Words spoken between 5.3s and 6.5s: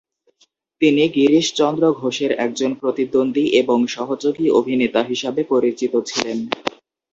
পরিচিত ছিলেন।